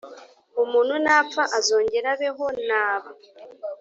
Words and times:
Umuntu 0.63 0.93
napfa 1.05 1.43
azongera 1.57 2.07
abeho 2.15 2.45
naba 2.67 3.09